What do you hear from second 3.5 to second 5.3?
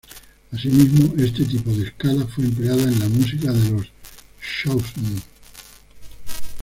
de los Shawnee.